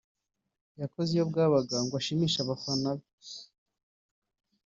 yakoze 0.81 1.09
iyo 1.13 1.23
bwabaga 1.31 1.75
ngo 1.85 1.93
ashimishe 2.01 2.37
abafana 2.41 2.89
be 2.97 3.07